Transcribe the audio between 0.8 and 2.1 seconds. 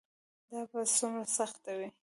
څومره سخت وي.